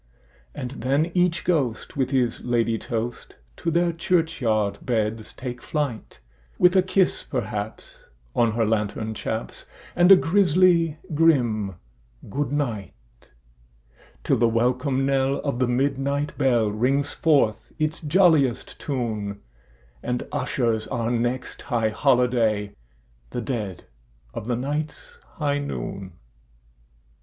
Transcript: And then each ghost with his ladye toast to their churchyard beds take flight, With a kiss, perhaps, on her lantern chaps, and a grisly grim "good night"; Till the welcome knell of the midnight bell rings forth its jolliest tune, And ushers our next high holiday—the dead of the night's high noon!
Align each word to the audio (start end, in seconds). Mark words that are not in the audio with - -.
And 0.55 0.71
then 0.71 1.11
each 1.13 1.43
ghost 1.43 1.95
with 1.95 2.09
his 2.09 2.39
ladye 2.41 2.79
toast 2.79 3.35
to 3.57 3.69
their 3.69 3.93
churchyard 3.93 4.79
beds 4.81 5.31
take 5.31 5.61
flight, 5.61 6.21
With 6.57 6.75
a 6.75 6.81
kiss, 6.81 7.23
perhaps, 7.23 8.05
on 8.35 8.53
her 8.53 8.65
lantern 8.65 9.13
chaps, 9.13 9.67
and 9.95 10.11
a 10.11 10.15
grisly 10.15 10.97
grim 11.13 11.75
"good 12.31 12.51
night"; 12.51 12.95
Till 14.23 14.37
the 14.37 14.47
welcome 14.49 15.05
knell 15.05 15.35
of 15.41 15.59
the 15.59 15.67
midnight 15.67 16.35
bell 16.35 16.71
rings 16.71 17.13
forth 17.13 17.71
its 17.77 17.99
jolliest 18.01 18.79
tune, 18.79 19.41
And 20.01 20.27
ushers 20.31 20.87
our 20.87 21.11
next 21.11 21.61
high 21.61 21.89
holiday—the 21.89 23.41
dead 23.41 23.83
of 24.33 24.47
the 24.47 24.55
night's 24.55 25.19
high 25.35 25.59
noon! 25.59 26.13